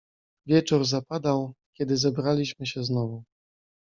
[0.45, 3.23] "Wieczór zapadał, kiedy zebraliśmy się znowu."